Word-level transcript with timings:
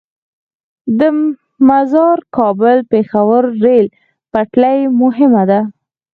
د 0.99 1.01
مزار- 1.67 2.17
کابل- 2.37 2.77
پیښور 2.91 3.43
ریل 3.63 3.85
پټلۍ 4.31 4.79
مهمه 5.01 5.43
ده 5.49 5.59